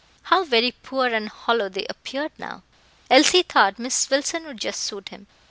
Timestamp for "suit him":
4.81-5.27